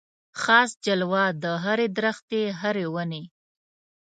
خاص 0.41 0.71
جلوه 0.85 1.23
د 1.43 1.45
هري 1.63 1.87
درختي 1.99 2.43
هري 2.61 2.85
وني 2.95 3.23